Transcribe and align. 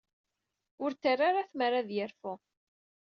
Ur 0.83 0.91
t-terri 0.93 1.23
ara 1.29 1.49
tmara 1.49 1.77
ad 1.81 1.89
yerfu. 1.95 2.33